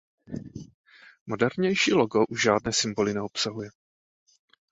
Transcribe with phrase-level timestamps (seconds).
[1.27, 3.69] Modernější logo už žádné symboly neobsahuje.